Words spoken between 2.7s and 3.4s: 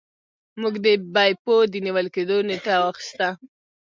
واخیسته.